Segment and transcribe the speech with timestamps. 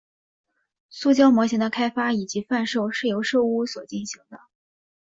[0.89, 4.41] 塑胶模型的开发以及贩售是由寿屋所进行的。